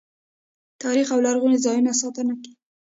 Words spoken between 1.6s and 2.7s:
ځایونو ساتنه کیږي.